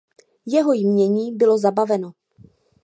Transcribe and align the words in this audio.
Jeho 0.45 0.73
jmění 0.73 1.31
bylo 1.35 1.57
zabaveno. 1.57 2.11